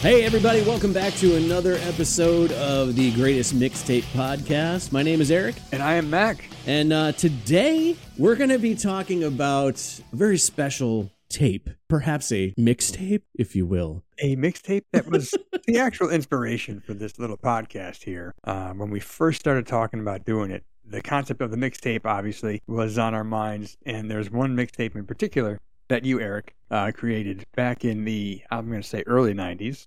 [0.00, 4.92] Hey, everybody, welcome back to another episode of the Greatest Mixtape Podcast.
[4.92, 6.48] My name is Eric, And I am Mack.
[6.66, 9.74] and uh, today we're going to be talking about
[10.12, 14.04] a very special tape, perhaps a mixtape, if you will.
[14.20, 15.34] A mixtape that was
[15.66, 18.34] the actual inspiration for this little podcast here.
[18.44, 22.62] Uh, when we first started talking about doing it, the concept of the mixtape obviously
[22.68, 23.76] was on our minds.
[23.84, 28.68] And there's one mixtape in particular that you, Eric, uh, created back in the, I'm
[28.68, 29.86] going to say early 90s.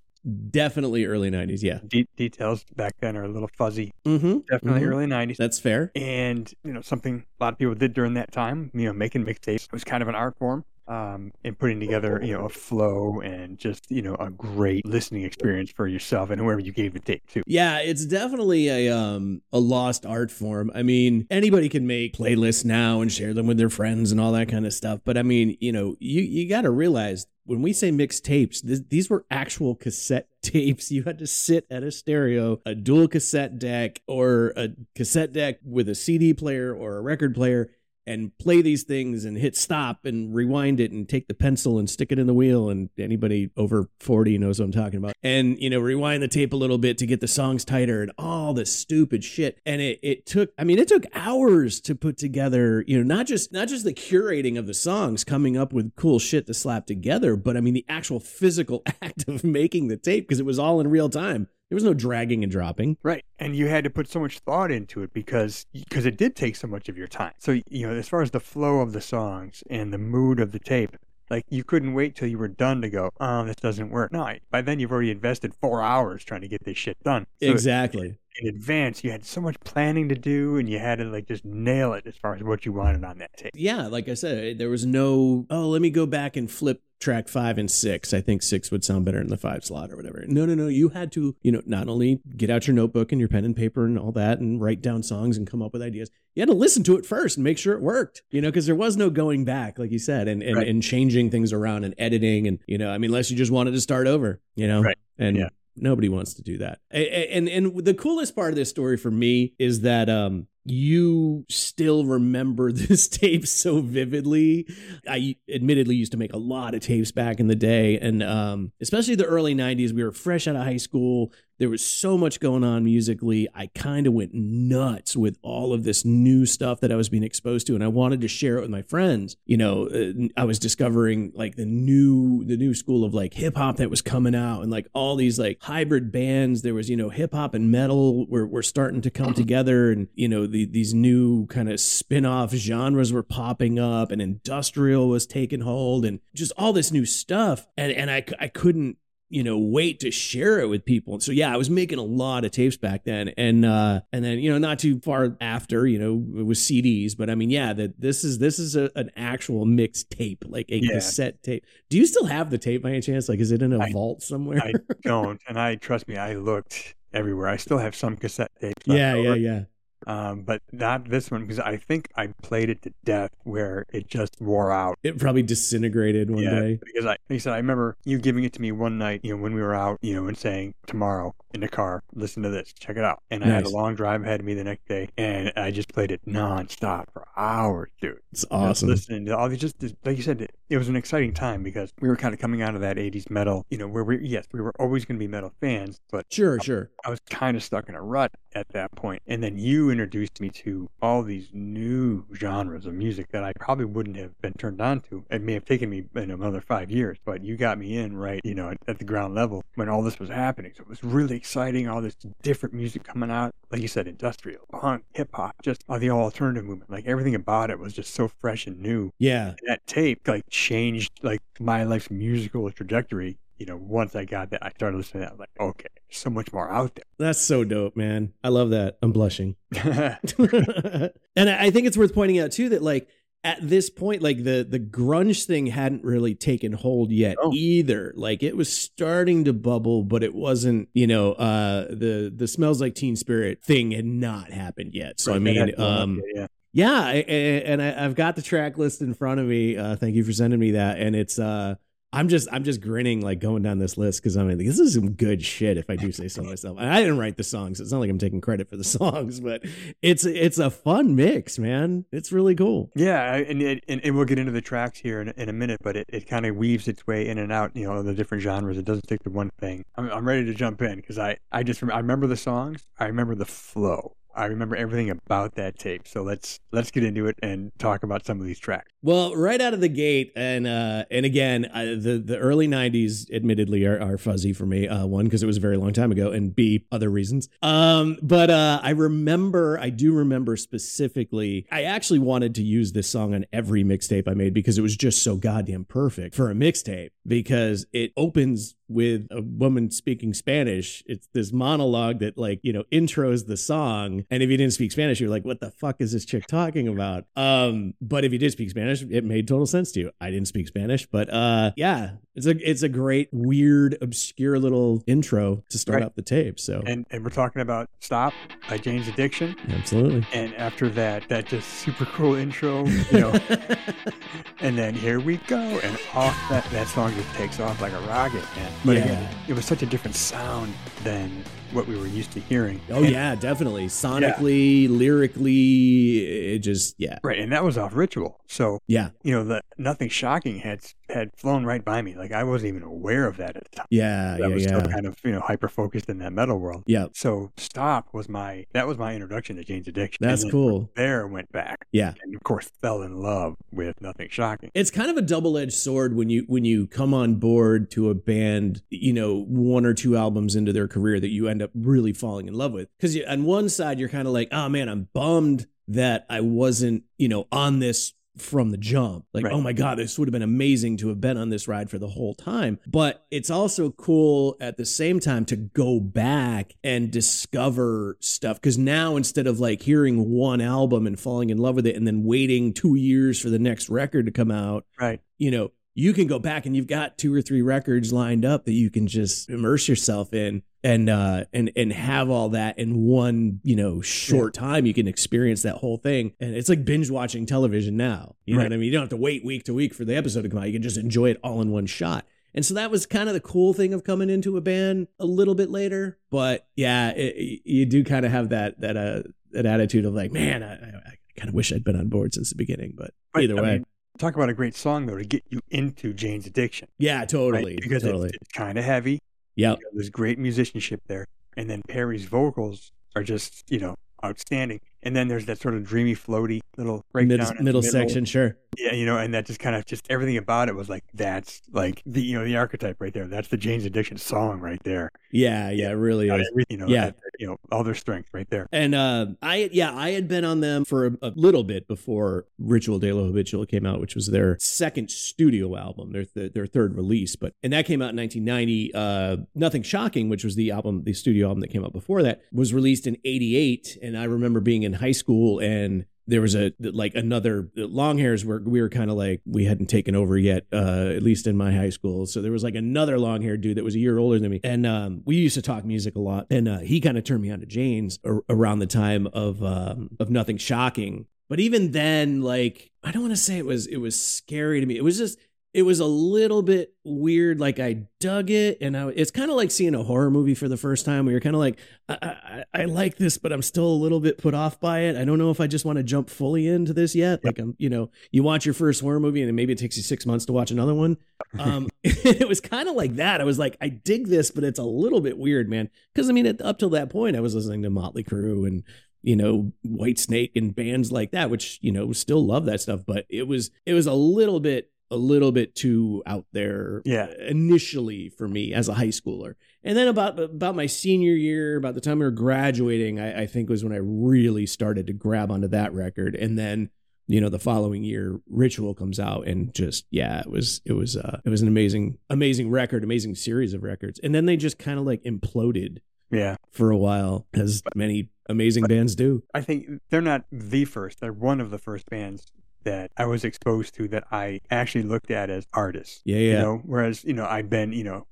[0.50, 1.80] Definitely early 90s, yeah.
[1.86, 3.92] De- details back then are a little fuzzy.
[4.04, 4.38] Mm-hmm.
[4.48, 5.36] Definitely early 90s.
[5.36, 5.90] That's fair.
[5.96, 9.24] and you know something a lot of people did during that time you know making
[9.24, 13.20] mixtapes was kind of an art form um, and putting together you know a flow
[13.20, 17.00] and just you know a great listening experience for yourself and whoever you gave the
[17.00, 20.70] tape to Yeah, it's definitely a um a lost art form.
[20.74, 24.32] I mean, anybody can make playlists now and share them with their friends and all
[24.32, 25.00] that kind of stuff.
[25.04, 28.60] But I mean, you know, you you got to realize when we say mixed tapes,
[28.60, 30.90] th- these were actual cassette tapes.
[30.90, 35.58] You had to sit at a stereo, a dual cassette deck, or a cassette deck
[35.64, 37.70] with a CD player or a record player.
[38.06, 41.88] And play these things and hit stop and rewind it and take the pencil and
[41.88, 42.68] stick it in the wheel.
[42.68, 45.14] And anybody over 40 knows what I'm talking about.
[45.22, 48.12] And, you know, rewind the tape a little bit to get the songs tighter and
[48.18, 49.60] all this stupid shit.
[49.64, 53.26] And it, it took, I mean, it took hours to put together, you know, not
[53.26, 56.86] just, not just the curating of the songs, coming up with cool shit to slap
[56.86, 60.58] together, but I mean, the actual physical act of making the tape because it was
[60.58, 61.48] all in real time.
[61.72, 62.98] There was no dragging and dropping.
[63.02, 63.24] right.
[63.38, 66.54] And you had to put so much thought into it because because it did take
[66.54, 67.32] so much of your time.
[67.38, 70.52] So you know as far as the flow of the songs and the mood of
[70.52, 70.98] the tape
[71.30, 74.12] like you couldn't wait till you were done to go oh this doesn't work.
[74.12, 77.26] No by then you've already invested four hours trying to get this shit done.
[77.42, 78.18] So exactly.
[78.36, 81.42] in advance you had so much planning to do and you had to like just
[81.42, 83.52] nail it as far as what you wanted on that tape.
[83.54, 87.28] Yeah, like I said, there was no, oh, let me go back and flip track
[87.28, 88.14] five and six.
[88.14, 90.24] I think six would sound better in the five slot or whatever.
[90.26, 90.68] No, no, no.
[90.68, 93.54] You had to, you know, not only get out your notebook and your pen and
[93.54, 96.48] paper and all that and write down songs and come up with ideas, you had
[96.48, 98.96] to listen to it first and make sure it worked, you know, because there was
[98.96, 100.68] no going back, like you said, and, and, Right.
[100.68, 102.46] and changing things around and editing.
[102.46, 104.96] And, you know, I mean, unless you just wanted to start over, you know, Right.
[105.18, 105.48] and Yeah.
[105.76, 106.78] nobody wants to do that.
[106.92, 110.46] A- a- And, and the coolest part of this story for me is that, um,
[110.64, 114.66] you still remember this tape so vividly.
[115.08, 118.72] I admittedly used to make a lot of tapes back in the day, and um,
[118.80, 119.92] especially the early '90s.
[119.92, 121.32] We were fresh out of high school.
[121.62, 123.46] There was so much going on musically.
[123.54, 127.22] I kind of went nuts with all of this new stuff that I was being
[127.22, 129.36] exposed to, and I wanted to share it with my friends.
[129.46, 133.56] You know, uh, I was discovering like the new the new school of like hip
[133.56, 136.62] hop that was coming out, and like all these like hybrid bands.
[136.62, 140.08] There was you know hip hop and metal were were starting to come together, and
[140.16, 145.06] you know the, these new kind of spin off genres were popping up, and industrial
[145.06, 147.68] was taking hold, and just all this new stuff.
[147.76, 148.96] And and I I couldn't
[149.32, 151.14] you know wait to share it with people.
[151.14, 153.28] And so yeah i was making a lot of tapes back then.
[153.36, 157.16] And uh and then you know not too far after you know it was cds
[157.16, 160.66] but i mean yeah that this is this is a, an actual mixed tape like
[160.70, 160.94] a Yeah.
[160.94, 161.64] cassette tape.
[161.90, 163.28] Do you still have the tape by any chance?
[163.28, 164.60] Like is it in a I- vault somewhere?
[164.62, 164.72] I
[165.02, 167.48] don't, and I trust me, I looked everywhere.
[167.48, 168.82] I still have some cassette tapes.
[168.86, 169.62] yeah yeah over, yeah
[170.06, 174.08] Um, but not this one because I think I played it to death where it
[174.08, 174.98] just wore out.
[175.02, 178.44] it probably disintegrated one yeah, day because I, like you said, I remember you giving
[178.44, 180.74] it to me one night, you know, when we were out, you know, and saying
[180.86, 183.22] tomorrow in the car, listen to this, check it out.
[183.30, 185.92] And I had a long drive ahead of me the next day, and I just
[185.92, 188.18] played it nonstop for hours, dude.
[188.30, 190.96] it's Just awesome listening to all these, just like you said, it, it was an
[190.96, 193.88] exciting time because we were kind of coming out of that '80s metal, you know,
[193.88, 197.10] where we yes, we were always going to be metal fans, but sure sure I
[197.10, 198.90] was kind of stuck in a rut at that.
[199.26, 203.84] And then you introduced me to all these new genres of music that I probably
[203.84, 205.24] wouldn't have been turned on to.
[205.30, 208.16] It may have taken me you know, another five years, but you got me in
[208.16, 210.72] right, you know, at, at the ground level when all this was happening.
[210.76, 211.88] So it was really exciting.
[211.88, 215.98] All this different music coming out, like you said, industrial, punk, hip hop, just all
[215.98, 216.90] the alternative movement.
[216.90, 219.10] Like everything about it was just so fresh and new.
[219.18, 223.38] yeah And that tape like changed like my life's musical trajectory.
[223.58, 225.22] You know, once I got that, I started listening.
[225.22, 225.30] to that.
[225.30, 227.04] I was like, okay, so much more out there.
[227.18, 231.10] that's so dope man i love that i'm blushing and
[231.48, 233.08] I I think it's worth pointing out too that like
[233.44, 237.50] at this point, like the the grunge thing hadn't really taken hold yet Oh.
[237.52, 238.12] either.
[238.14, 240.88] Like it was starting to bubble, but it wasn't.
[240.94, 245.18] You know, uh, the the smells like Teen Spirit thing had not happened yet.
[245.20, 246.46] So I Right, that mean, had gone up um, there, yeah.
[246.72, 249.76] yeah, I- I- and I, I've got the track list in front of me.
[249.76, 251.74] Uh, thank you for sending me that, and it's uh,
[252.12, 254.94] I'm just I'm just grinning like going down this list because I'm mean this is
[254.94, 256.78] some good shit if I do say so myself.
[256.78, 257.78] And I didn't write the songs.
[257.78, 259.62] So It's not like I'm taking credit for the songs, but
[260.02, 262.04] it's it's a fun mix, man.
[262.12, 262.90] It's really cool.
[262.94, 265.80] Yeah, and it, and, and we'll get into the tracks here in, in a minute,
[265.82, 268.42] but it, it kind of weaves its way in and out, you know, the different
[268.42, 268.76] genres.
[268.76, 269.84] It doesn't stick to one thing.
[269.96, 272.82] I'm, I'm ready to jump in because I I just I remember the songs.
[272.98, 274.16] I remember the flow.
[274.34, 276.06] I remember everything about that tape.
[276.06, 278.91] So let's let's get into it and talk about some of these tracks.
[279.04, 283.28] Well, right out of the gate, and uh, and again, uh, the the early '90s,
[283.34, 284.86] admittedly, are, are fuzzy for me.
[284.86, 287.48] Uh, one, because it was a very long time ago, and B, other reasons.
[287.62, 291.66] Um, but uh, I remember, I do remember specifically.
[291.72, 294.96] I actually wanted to use this song on every mixtape I made because it was
[294.96, 297.10] just so goddamn perfect for a mixtape.
[297.26, 301.02] Because it opens with a woman speaking Spanish.
[301.06, 304.24] It's this monologue that like, you know, intros the song.
[304.30, 306.88] And if you didn't speak Spanish, you're like, what the fuck is this chick talking
[306.88, 307.24] about?
[307.36, 310.10] Um, but if you did speak Spanish, it made total sense to you.
[310.20, 315.02] I didn't speak Spanish, but uh yeah, it's a it's a great, weird, obscure little
[315.06, 316.04] intro to start Right.
[316.04, 316.60] out the tape.
[316.60, 318.34] So And and we're talking about Stop
[318.68, 319.56] by Jane's Addiction.
[319.72, 320.26] absolutely.
[320.34, 323.32] And after that, that just super cool intro, you know,
[324.60, 328.00] and then here we go, and off that that song just takes off like a
[328.00, 328.72] rocket, man.
[328.84, 329.04] But Yeah.
[329.04, 330.72] again, it was such a different sound
[331.04, 331.30] than
[331.72, 332.80] what we were used to hearing.
[332.90, 333.86] Oh And- yeah, definitely.
[333.86, 337.18] Sonically, lyrically, it just yeah.
[337.22, 338.38] right, and that was off Ritual.
[338.46, 339.10] So Yeah.
[339.22, 342.14] you know, the nothing shocking had had flown right by me.
[342.16, 343.86] Like I wasn't even aware of that at the time.
[343.90, 344.78] Yeah, I yeah, was yeah.
[344.78, 346.84] still kind of you know hyper focused in that metal world.
[346.86, 347.06] Yeah.
[347.14, 350.26] So Stop was my that was my introduction to Jane's Addiction.
[350.26, 350.90] That's cool.
[350.96, 352.14] There went back, Yeah.
[352.22, 354.70] and of course fell in love with Nothing Shocking.
[354.74, 358.14] it's kind of a double-edged sword when you when you come on board to a
[358.14, 362.12] band you know one or two albums into their career that you end up really
[362.12, 365.08] falling in love with because on one side you're kind of like oh man i'm
[365.14, 369.52] bummed that i wasn't you know on this from the jump like Right.
[369.52, 371.98] oh my god this would have been amazing to have been on this ride for
[371.98, 377.10] the whole time but it's also cool at the same time to go back and
[377.10, 381.86] discover stuff because now instead of like hearing one album and falling in love with
[381.86, 385.20] it and then waiting two years for the next record to come out Right.
[385.36, 388.64] you know, you can go back and you've got two or three records lined up
[388.64, 392.96] that you can just immerse yourself in and uh and and have all that in
[393.02, 396.32] one, you know, short time you can experience that whole thing.
[396.40, 398.36] And it's like binge watching television now.
[398.46, 398.86] You know what I mean?
[398.86, 400.66] You don't have to wait week to week for the episode to come out.
[400.66, 402.24] You can just enjoy it all in one shot.
[402.54, 405.24] And so that was kind of the cool thing of coming into a band a
[405.24, 406.18] little bit later.
[406.30, 409.22] But yeah, it, you do kind of have that that uh
[409.52, 412.34] that attitude of like, man, I, I, I kind of wish I'd been on board
[412.34, 412.94] since the beginning.
[412.96, 413.84] But, But, either I way, mean,
[414.18, 416.88] talk about a great song though to get you into Jane's Addiction.
[416.98, 417.28] yeah, right?
[417.28, 418.28] totally, Because totally.
[418.28, 419.18] it's, it's kind of heavy.
[419.56, 419.78] Yep.
[419.78, 421.26] You know, there's great musicianship there,
[421.56, 423.94] and then Perry's vocals are just you know
[424.24, 424.80] outstanding.
[425.02, 428.56] And then there's that sort of dreamy, floaty little breakdown Middle, middle section, sure.
[428.78, 431.60] Yeah, you know, and that just kind of just everything about it was like that's
[431.72, 433.26] like the you know the archetype right there.
[433.26, 435.10] That's the Jane's Addiction song right there.
[435.30, 436.48] Yeah, yeah, it really is.
[436.70, 437.06] you know, Yeah.
[437.06, 438.68] that- you know, all their strength right there.
[438.70, 442.44] And uh, I, yeah, I had been on them for a, a little bit before
[442.58, 446.66] Ritual de lo Habitual came out, which was their second studio album, their th- their
[446.66, 447.34] third release.
[447.34, 448.94] But and that came out in 1990.
[448.94, 452.42] Uh, Nothing Shocking, which was the album, the studio album that came out before that,
[452.52, 453.98] was released in '88.
[454.02, 458.44] And I remember being in high school and there was a like another long hairs
[458.44, 461.56] were we were kind of like we hadn't taken over yet uh at least in
[461.56, 462.26] my high school.
[462.26, 464.60] So there was like another long haired dude that was a year older than me.
[464.62, 466.46] And um we used to talk music a lot.
[466.50, 469.62] And uh he kind of turned me on to jane's ar- around the time of
[469.62, 471.26] um of nothing shocking.
[471.48, 474.86] But even then like i don't want to say it was it was scary to
[474.86, 474.96] me.
[474.96, 475.38] It was just
[475.74, 479.56] it was a little bit weird like i dug it and I, it's kind of
[479.56, 482.64] like seeing a horror movie for the first time where you're kind of like I,
[482.74, 485.16] I, I like this but i'm still a little bit put off by it.
[485.16, 487.74] I don't know if i just want to jump fully into this yet like i'm
[487.78, 490.26] you know you watch your first horror movie and then maybe it takes you six
[490.26, 491.16] months to watch another one.
[491.58, 493.42] Um it was kind of like that.
[493.42, 495.90] I was like i dig this but it's a little bit weird man.
[496.14, 498.84] Because i mean at, up till that point i was listening to motley crue and
[499.22, 503.26] you know Whitesnake and bands like that which you know still love that stuff but
[503.28, 507.28] it was it was a little bit a little bit too out there Yeah.
[507.48, 509.54] initially for me as a high schooler.
[509.84, 513.46] And then about about my senior year about the time we were graduating I, I
[513.46, 516.34] think was when i really started to grab onto that record.
[516.34, 516.90] And then
[517.28, 521.16] you know the following year ritual comes out and just yeah it was it was
[521.16, 524.18] uh it was an amazing amazing record amazing series of records.
[524.22, 525.98] And then they just kind of like imploded
[526.30, 529.42] Yeah, for a while as many amazing bands do.
[529.54, 531.20] I think they're not the first.
[531.20, 532.50] They're one of the first bands
[532.84, 536.20] that I was exposed to that I actually looked at as artists.
[536.24, 538.26] yeah You yeah know, whereas you know I'd been you know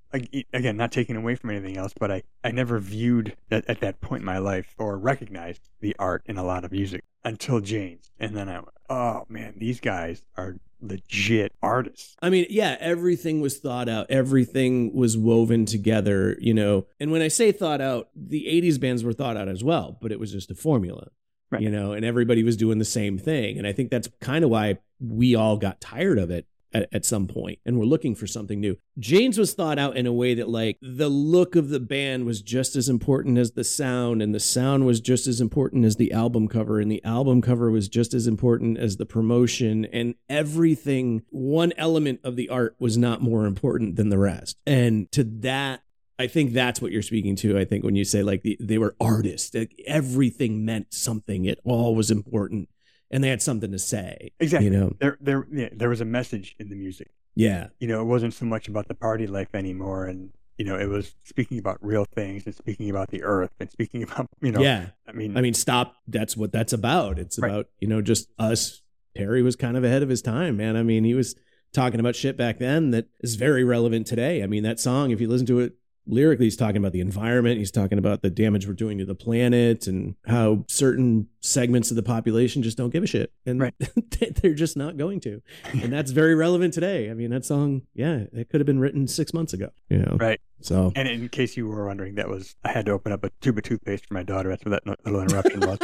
[0.52, 4.00] again not taking away from anything else, but I I never viewed that at that
[4.00, 7.02] point in my life or recognized the art in a lot of music.
[7.24, 12.16] until Jane's, and then I went, oh man, these guys are legit artists.
[12.22, 14.06] I mean, yeah, everything was thought out.
[14.08, 16.86] Everything was woven together, you know.
[16.98, 20.10] And when I say thought out, the 80s bands were thought out as well, but
[20.10, 21.08] it was just a formula.
[21.50, 21.62] Right.
[21.62, 23.58] You know, and everybody was doing the same thing.
[23.58, 27.04] And I think that's kind of why we all got tired of it at, at
[27.04, 28.76] some point and we're looking for something new.
[28.98, 32.42] Jane's was thought out in a way that like the look of the band was
[32.42, 36.12] just as important as the sound and the sound was just as important as the
[36.12, 41.22] album cover and the album cover was just as important as the promotion and everything
[41.30, 44.56] one element of the art was not more important than the rest.
[44.66, 45.82] And to that
[46.20, 47.58] I think that's what you're speaking to.
[47.58, 51.46] I think when you say like the, they were artists, like everything meant something.
[51.46, 52.68] It all was important,
[53.10, 54.32] and they had something to say.
[54.38, 54.66] Exactly.
[54.66, 54.92] You know.
[55.00, 57.08] There, there, yeah, there was a message in the music.
[57.34, 57.68] Yeah.
[57.78, 60.90] You know, it wasn't so much about the party life anymore, and you know, it
[60.90, 64.60] was speaking about real things and speaking about the earth and speaking about, you know,
[64.60, 64.88] Yeah.
[65.08, 65.96] I mean, I mean, stop.
[66.06, 67.18] That's what that's about.
[67.18, 67.50] It's Right.
[67.50, 68.82] about you know just us.
[69.16, 70.76] Perry was kind of ahead of his time, man.
[70.76, 71.34] I mean, he was
[71.72, 74.42] talking about shit back then that is very relevant today.
[74.42, 75.72] I mean, that song, if you listen to it
[76.06, 77.58] lyrically, he's talking about the environment.
[77.58, 81.96] He's talking about the damage we're doing to the planet and how certain segments of
[81.96, 83.74] the population just don't give a shit, and Right.
[84.42, 85.40] they're just not going to.
[85.72, 87.10] And that's very relevant today.
[87.10, 89.70] I mean, that song, yeah, it could have been written six months ago.
[89.88, 90.40] You know, Right.
[90.62, 93.30] So and in case you were wondering, that was I had to open up a
[93.40, 94.50] tube of toothpaste for my daughter.
[94.50, 95.78] That's what that little interruption was.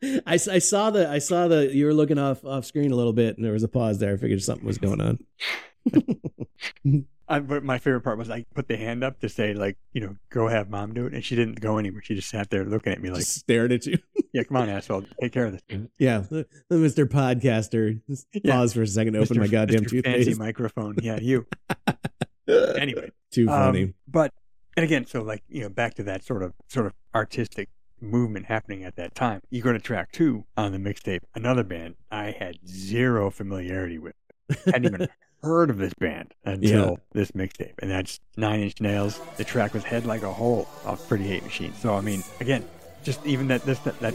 [0.26, 3.36] I saw the I saw the you were looking off off screen a little bit
[3.36, 4.14] and there was a pause there.
[4.14, 5.18] I figured something was going on.
[7.28, 10.00] I, but my favorite part was I put the hand up to say like, you
[10.00, 12.00] know, go have mom do it, and she didn't go anywhere.
[12.02, 13.98] She just sat there looking at me like, Just stared at you.
[14.32, 15.62] yeah, come on, asshole, take care of this.
[15.98, 17.04] yeah, the, the Mr.
[17.06, 18.00] Podcaster.
[18.08, 18.54] Just Yeah.
[18.54, 19.40] pause for a second to open Mr.
[19.40, 20.02] my goddamn Mr.
[20.02, 20.38] Fancy toothpaste.
[20.38, 20.96] microphone.
[21.02, 21.46] Yeah, you.
[22.48, 23.94] anyway, Too um, funny.
[24.06, 24.32] but
[24.76, 27.68] and again, so like you know, back to that sort of sort of artistic
[28.00, 29.40] movement happening at that time.
[29.50, 34.14] You go to track two on the mixtape, another band I had zero familiarity with.
[34.64, 35.08] Hadn't even
[35.42, 39.20] heard of this band until this mixtape, and that's Nine Inch Nails.
[39.36, 41.72] The track was "Head Like a Hole" off Pretty Hate Machine.
[41.74, 42.64] So I mean, again,
[43.02, 44.14] just even that this that, that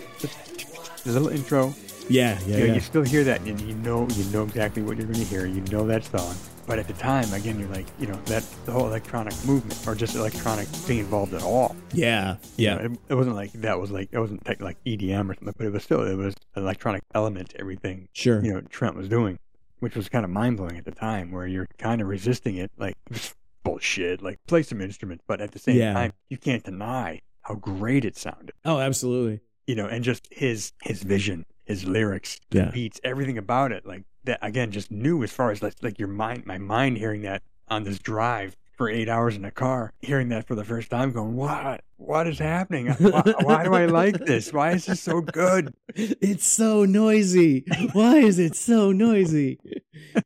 [1.04, 1.74] the little intro,
[2.10, 2.74] yeah, yeah, you, know, yeah.
[2.76, 5.46] you still hear that, and you know you know exactly what you're going to hear.
[5.46, 6.36] You know that song.
[6.66, 9.96] But at the time, again, you're like, you know, that the whole electronic movement, or
[9.96, 11.76] just electronic being involved at all.
[11.92, 12.76] yeah, You yeah.
[12.76, 15.66] know, it, it wasn't like that was like it wasn't like EDM or something, but
[15.68, 18.42] it was still it was an electronic element to everything Sure.
[18.42, 19.40] you know Trent was doing,
[19.84, 22.72] which was kind of mind blowing at the time, where you're kind of resisting it,
[22.78, 22.96] like
[23.64, 25.94] bullshit, like play some instruments, but at the same Yeah.
[25.94, 29.42] time, you can't deny how great it sounded, Oh, absolutely.
[29.68, 32.72] you know, and just his his vision, his lyrics, the Yeah.
[32.72, 36.08] beats, everything about it, like that again, just new as far as like, like your
[36.08, 40.30] mind, my mind hearing that on this drive for eight hours in a car, hearing
[40.30, 42.88] that for the first time, going, what, what is happening?
[42.88, 44.52] Why, why do I like this?
[44.52, 45.74] Why is this so good?
[45.96, 47.66] It's so noisy.
[47.94, 49.60] Why is it so noisy?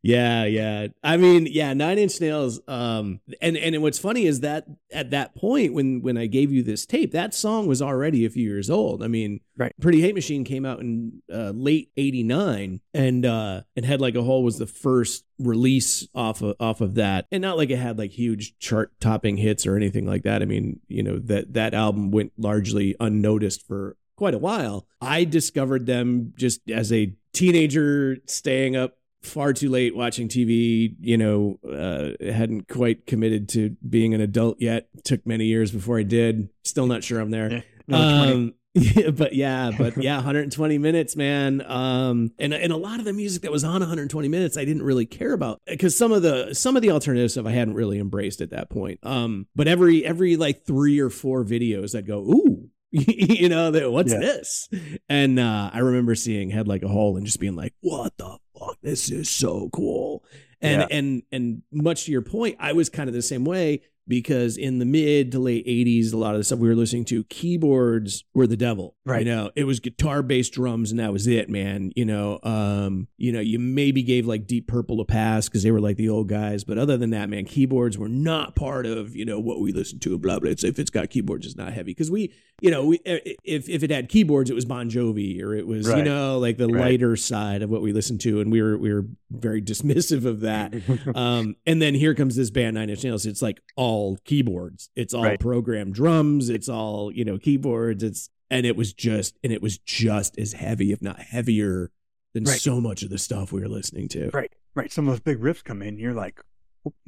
[0.01, 0.87] Yeah, yeah.
[1.03, 2.59] I mean, yeah, Nine Inch Nails.
[2.67, 6.63] Um, and and what's funny is that at that point when when I gave you
[6.63, 9.03] this tape, that song was already a few years old.
[9.03, 9.73] I mean, Right.
[9.81, 14.21] Pretty Hate Machine came out in uh, late '89, and uh, and Head Like a
[14.21, 17.97] Hole was the first release off of off of that, and not like it had
[17.97, 20.43] like huge chart topping hits or anything like that.
[20.43, 24.85] I mean, you know that that album went largely unnoticed for quite a while.
[25.01, 31.17] I discovered them just as a teenager staying up far too late watching TV, you
[31.17, 34.87] know, uh, hadn't quite committed to being an adult yet.
[35.03, 36.49] Took many years before I did.
[36.63, 37.63] Still not sure I'm there.
[37.87, 41.63] Yeah, Um, yeah, but yeah, but yeah, 120 minutes, man.
[41.65, 44.83] Um, and and a lot of the music that was on 120 minutes, I didn't
[44.83, 47.97] really care about because some of the some of the alternative stuff I hadn't really
[47.97, 48.99] embraced at that point.
[49.03, 52.69] Um, but every every like three or four videos, I'd go, ooh.
[52.91, 54.19] you know that what's Yeah.
[54.19, 54.69] this
[55.09, 58.37] and uh i remember seeing head like a hole and just being like what the
[58.57, 60.23] fuck this is so cool
[60.61, 60.87] and Yeah.
[60.97, 64.79] and and much to your point i was kind of the same way because in
[64.79, 68.23] the mid to late 80s a lot of the stuff we were listening to keyboards
[68.33, 69.25] were the devil Right.
[69.25, 73.07] you know it was guitar based drums and that was it man you know um
[73.17, 76.09] you know you maybe gave like deep purple a pass because they were like the
[76.09, 79.59] old guys but other than that man keyboards were not part of you know what
[79.61, 82.11] we listened to and blah blah it's, if it's got keyboards it's not heavy because
[82.11, 85.65] we you know we if if it had keyboards it was bon jovi or it
[85.65, 86.81] was you know like the Right.
[86.81, 90.41] lighter side of what we listened to and we were we were very dismissive of
[90.41, 90.73] that
[91.15, 93.25] um, and then here comes this band Nine Inch Nails.
[93.25, 94.89] It's like all keyboards.
[94.95, 95.39] It's all Right.
[95.39, 96.49] programmed drums.
[96.49, 98.03] It's all you know keyboards.
[98.03, 101.91] It's and it was just and it was just as heavy, if not heavier,
[102.33, 102.59] than Right.
[102.59, 104.29] so much of the stuff we were listening to.
[104.33, 104.91] Right, right.
[104.91, 106.39] Some of those big riffs come in, you're like,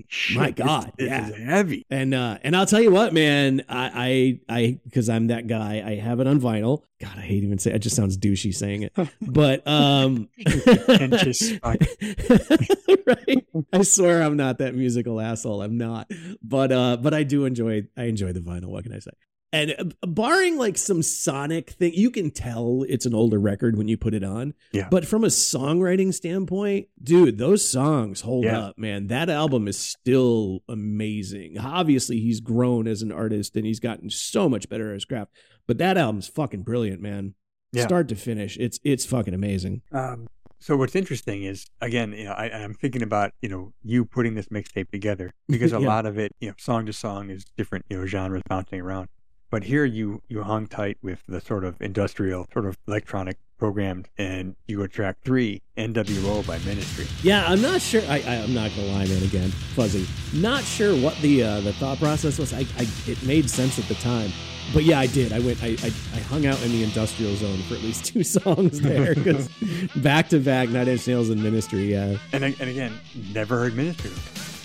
[0.08, 1.28] shit, My God, this, yeah.
[1.30, 1.86] is heavy.
[1.90, 5.84] And uh and I'll tell you what, man, I I I because I'm that guy,
[5.86, 6.84] I have it on vinyl.
[7.02, 8.94] God, I hate even say it just sounds douchey saying it.
[9.22, 10.30] But um
[13.06, 13.46] right.
[13.74, 15.62] I swear I'm not that musical asshole.
[15.62, 16.12] I'm not.
[16.42, 18.68] But uh but I do enjoy I enjoy the vinyl.
[18.68, 19.12] What can I say?
[19.51, 23.88] And uh, barring like some sonic thing, you can tell it's an older record when
[23.88, 24.53] you put it on.
[24.72, 24.88] Yeah.
[24.91, 28.60] But from a songwriting standpoint, dude, those songs hold Yeah.
[28.60, 29.08] up, man.
[29.08, 31.58] That album is still amazing.
[31.58, 35.32] Obviously, he's grown as an artist and he's gotten so much better at his craft.
[35.68, 37.34] But that album's fucking brilliant, man.
[37.72, 37.86] Yeah.
[37.86, 39.84] Start to finish, it's it's fucking amazing.
[39.91, 40.27] Um,
[40.60, 44.34] so what's interesting is again, you know, I, I'm thinking about you know you putting
[44.34, 45.88] this mixtape together because a Yeah.
[45.88, 49.10] lot of it, you know, song to song is different, you know, genres bouncing around.
[49.50, 54.08] But here you you hung tight with the sort of industrial, sort of electronic programmed,
[54.18, 57.08] and you go track three, NWO by Ministry.
[57.24, 58.01] Yeah, I'm not sure.
[58.08, 59.24] I, I I'm not gonna lie, man.
[59.24, 60.08] Again, fuzzy.
[60.34, 62.53] Not sure what the uh, the thought process was.
[62.53, 64.32] I, I it made sense at the time,
[64.74, 65.34] but yeah, I did.
[65.34, 65.63] I went.
[65.63, 69.15] I, I I hung out in the industrial zone for at least two songs there
[69.15, 69.50] because
[69.98, 71.91] back to back, Nine Inch Nails and Ministry.
[71.91, 72.94] Yeah, And and again,
[73.34, 74.12] never heard Ministry.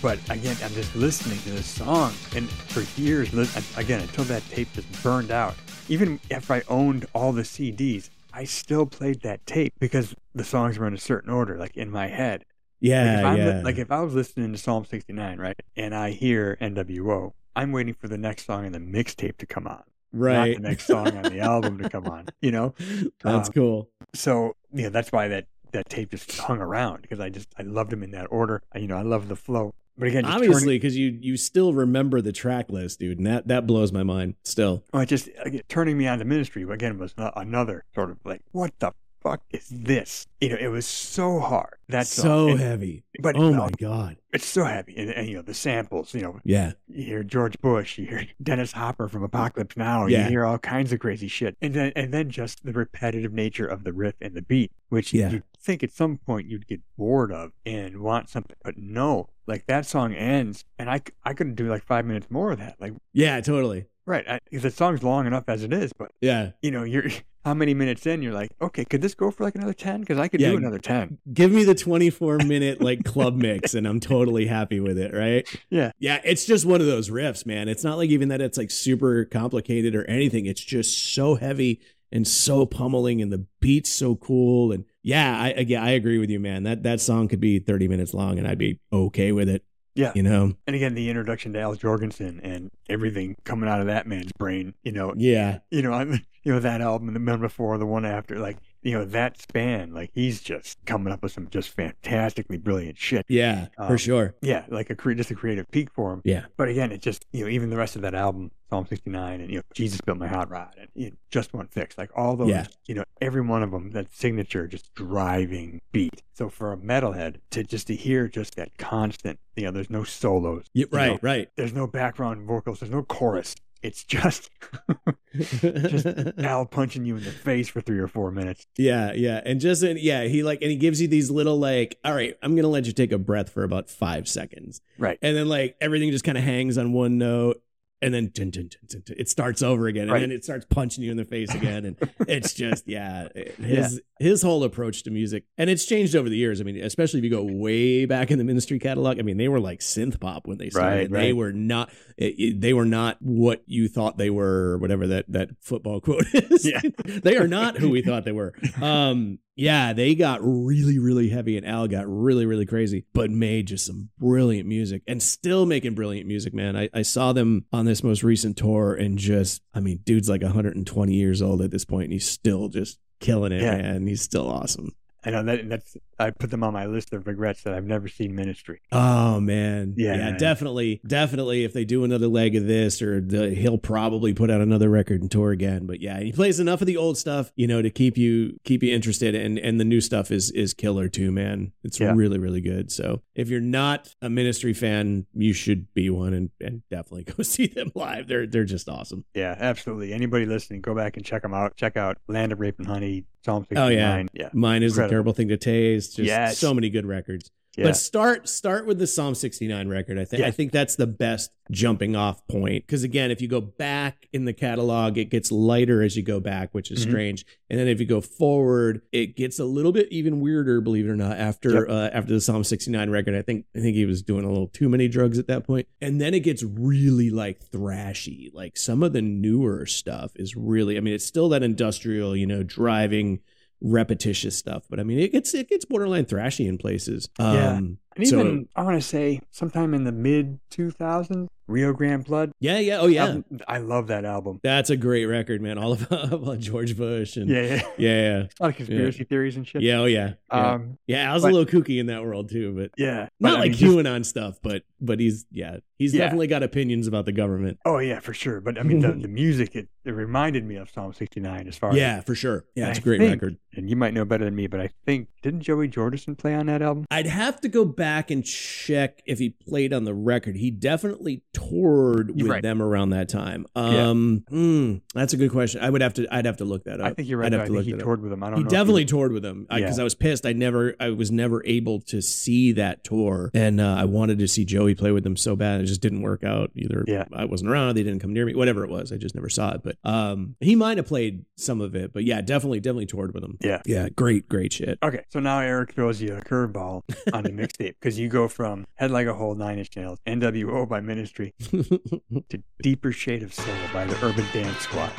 [0.05, 3.33] But again, I'm just listening to this song, and for years,
[3.79, 5.55] again, until that tape just burned out.
[5.89, 10.79] Even if I owned all the CDs, I still played that tape because the songs
[10.79, 12.41] were in a certain order, like in my head.
[12.41, 12.47] Like
[12.81, 13.63] yeah, if, I'm li- yeah.
[13.65, 17.95] like if I was listening to Psalm 69, right, and I hear NWO, I'm waiting
[17.95, 20.51] for the next song in the mixtape to come on, right.
[20.51, 22.27] not the next song on the album to come on.
[22.43, 22.75] You know,
[23.23, 23.89] That's uh, cool.
[24.13, 27.89] so yeah, that's why that that tape just hung around because I just I loved
[27.89, 28.61] them in that order.
[28.75, 29.73] I, you know, I love the flow.
[29.97, 33.47] But again, just Obviously, because you you still remember the track list, dude, and that
[33.49, 34.35] that blows my mind.
[34.45, 38.19] Still, oh, it just again, turning me on to ministry again was another sort of
[38.25, 38.93] like, what the
[39.25, 40.27] fuck is this?
[40.41, 41.75] You know, it was so hard.
[41.89, 43.03] That's so heavy.
[43.21, 44.19] But Oh my god.
[44.33, 46.15] it's so heavy, and, and you know the samples.
[46.15, 50.25] You know, Yeah, you hear George Bush, you hear Dennis Hopper from Apocalypse Now, Yeah.
[50.25, 53.67] you hear all kinds of crazy shit, and then and then just the repetitive nature
[53.67, 55.31] of the riff and the beat, which Yeah.
[55.31, 59.67] you'd think at some point you'd get bored of and want something, but no, like
[59.67, 62.93] that song ends, and I I could do like five minutes more of that, like
[63.15, 63.87] yeah, totally.
[64.07, 67.05] Right, I, because the song's long enough as it is, but Yeah, you know you're
[67.45, 70.01] how many minutes in you're like, okay, could this go for like another ten?
[70.01, 70.51] Because I could Yeah.
[70.53, 71.19] do another ten.
[71.33, 75.47] give me the 24 minute like club mix and I'm totally happy with it, right?
[75.71, 75.93] Yeah.
[75.99, 77.69] Yeah, it's just one of those riffs, man.
[77.69, 80.47] It's not like even that it's like super complicated or anything.
[80.47, 81.81] It's just so heavy
[82.13, 86.31] and so pummeling and the beat's so cool and yeah, I again I agree with
[86.31, 86.63] you, man.
[86.63, 89.63] That that song could be 30 minutes long and I'd be okay with it.
[89.95, 90.13] Yeah.
[90.15, 90.55] You know.
[90.67, 94.75] And again, the introduction to Al Jourgensen and everything coming out of that man's brain,
[94.83, 95.59] you know, Yeah.
[95.71, 98.93] you know, I'm, you know that album, the one before, the one after, like you
[98.93, 103.25] know that span, like he's just coming up with some just fantastically brilliant shit.
[103.29, 104.35] Yeah, for Um, sure.
[104.43, 106.21] Yeah, like a cre- just a creative peak for him.
[106.25, 106.45] Yeah.
[106.57, 109.51] But again, it just you know even the rest of that album, Psalm 69, and
[109.51, 112.37] you know Jesus built my hot rod, and you know, just one fix, like all
[112.37, 112.67] those, Yeah.
[112.87, 116.23] you know, every one of them, that signature, just driving beat.
[116.35, 120.05] So for a metalhead to just to hear just that constant, you know, there's no
[120.05, 121.49] solos, Yeah, you right, know, right.
[121.57, 123.55] there's no background vocals, there's no chorus.
[123.85, 124.49] It's just
[125.37, 126.07] just
[126.39, 128.67] Al punching you in the face for three or four minutes.
[128.79, 129.43] Yeah, yeah.
[129.45, 132.57] And just yeah, he like and he gives you these little like, all right, I'm
[132.57, 134.81] gonna let you take a breath for about five seconds.
[134.99, 135.19] Right.
[135.21, 137.63] And then like everything just kind of hangs on one note.
[138.05, 140.21] And then dun, dun, dun, it starts over again, and Right.
[140.21, 141.97] then it starts punching you in the face again, and
[142.29, 146.61] it's just yeah, his his whole approach to music, and it's changed over the years.
[146.61, 149.19] I mean, especially if you go way back in the Ministry catalog.
[149.19, 151.11] I mean, they were like synth pop when they started.
[151.11, 151.91] Right, They were not.
[152.17, 156.27] it- it- they were not what you thought they were, whatever that that football quote
[156.35, 156.65] is.
[156.67, 156.81] Yeah.
[157.07, 158.53] they are not who we thought they were.
[158.81, 163.67] Um, yeah, they got really, really heavy, and Al got really, really crazy, but made
[163.67, 166.77] just some brilliant music, and still making brilliant music, man.
[166.77, 170.43] I, I saw them on this most recent tour, and just, I mean, dude's like
[170.43, 173.77] 120 years old at this point, and he's still just killing it, Yeah.
[173.77, 174.07] man.
[174.07, 174.91] He's still awesome.
[175.27, 178.09] I know that that's I put them on my list of regrets that I've never
[178.09, 178.81] seen Ministry.
[178.93, 180.37] Oh man, Yeah.
[180.37, 181.65] definitely, definitely.
[181.65, 185.23] If they do another leg of this, or the, he'll probably put out another record
[185.23, 185.87] and tour again.
[185.87, 188.83] But yeah, he plays enough of the old stuff, you know, to keep you keep
[188.83, 189.35] you interested.
[189.35, 191.73] And and the new stuff is is killer too, man.
[191.83, 192.13] It's Yeah.
[192.15, 192.93] really really good.
[192.93, 197.43] So if you're not a Ministry fan, you should be one, and and definitely go
[197.43, 198.29] see them live.
[198.29, 199.25] They're they're just awesome.
[199.35, 200.13] Yeah, absolutely.
[200.13, 201.77] Anybody listening, go back and check them out.
[201.77, 203.85] Check out Land of Rape and Honey, Psalm 69.
[203.85, 204.25] Oh, yeah.
[204.33, 204.49] yeah.
[204.53, 206.17] Mind is a terrible thing to taste.
[206.17, 206.59] Just Yes.
[206.59, 207.51] so many good records.
[207.77, 207.85] Yeah.
[207.85, 210.19] But start start with the Psalm 69 record.
[210.19, 213.61] I think I think that's the best jumping off point because again, if you go
[213.61, 217.09] back in the catalog, it gets lighter as you go back, which is Mhm.
[217.09, 217.47] strange.
[217.71, 221.09] And then if you go forward, it gets a little bit even weirder, believe it
[221.11, 221.37] or not.
[221.39, 221.85] After Yep.
[221.89, 224.69] uh, after the Psalm 69 record, I think I think he was doing a little
[224.69, 225.89] too many drugs at that point.
[226.01, 228.51] And then it gets really like thrashy.
[228.55, 230.97] Like some of the newer stuff is really.
[230.97, 233.41] I mean, it's still that industrial, you know, driving
[233.85, 237.75] repetitious stuff but i mean it gets it gets borderline thrashy in places Yeah.
[237.75, 242.23] um And so- even I want to say sometime in the mid 2000s, Rio Grande
[242.25, 242.53] Blood.
[242.61, 244.61] yeah yeah oh yeah album- I love that album.
[244.63, 247.83] that's a great record man all about, about george bush and Yeah, yeah.
[247.97, 249.81] yeah A lot of conspiracy theories and shit.
[249.81, 252.51] yeah oh yeah yeah, Um, yeah i was but- a little kooky in that world
[252.51, 253.29] too but yeah.
[253.41, 256.25] not But, I like mean, just- qanon stuff but but he's yeah he's Yeah.
[256.25, 258.61] definitely got opinions about the government Oh yeah, for sure.
[258.61, 261.91] But I mean, the, the music it, it reminded me of Psalm 69 as far
[261.93, 264.45] as yeah for sure yeah it's a great think- record and you might know better
[264.45, 267.07] than me, but I think didn't Joey Jordison play on that album?
[267.11, 270.57] I'd have to go back and check if he played on the record.
[270.57, 272.63] He definitely toured with right.
[272.63, 273.67] them around that time.
[273.77, 274.09] Yeah.
[274.09, 275.81] Um, hmm, that's a good question.
[275.83, 276.27] I would have to.
[276.35, 277.07] I'd have to look that up.
[277.07, 277.47] I think you're right.
[277.47, 277.59] I'd though.
[277.59, 278.05] have I to think look he that up.
[278.05, 278.43] toured with them.
[278.43, 280.03] I don't He definitely toured with them because Yeah.
[280.03, 280.47] I was pissed.
[280.47, 284.49] I never, I was never able to see that tour, and uh, I wanted to
[284.49, 285.81] see Joey play with them so bad.
[285.81, 286.71] It just didn't work out.
[286.75, 287.25] Either Yeah.
[287.33, 289.13] I wasn't around, or they didn't come near me, whatever it was.
[289.13, 289.83] I just never saw it.
[289.83, 292.13] But um, he might have played some of it.
[292.13, 293.59] But yeah, definitely, definitely toured with them.
[293.61, 293.83] Yeah.
[293.87, 294.99] yeah, great, great shit.
[295.03, 298.87] Okay, so now Eric throws you a curveball on the mixtape because you go from
[298.95, 303.75] Head Like a Hole, Nine Inch Nails, NWO by Ministry to Deeper Shade of Soul
[303.93, 305.13] by the Urban Dance Squad.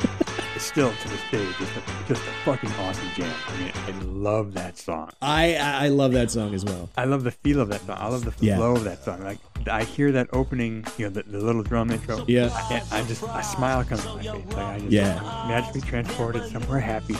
[0.54, 3.32] It's still to this day just a, just a fucking awesome jam.
[3.46, 5.10] I mean, I love that song.
[5.20, 6.88] I I love that song as well.
[6.96, 7.96] I love the feel of that song.
[8.00, 8.56] I love the Yeah.
[8.56, 9.22] flow of that song.
[9.22, 9.38] Like
[9.70, 12.24] I hear that opening, you know, the, the little drum intro.
[12.26, 12.48] Yeah.
[12.54, 14.46] I, I just a smile comes to my face.
[14.46, 15.44] Like I just Yeah.
[15.46, 17.16] magically transported somewhere happy.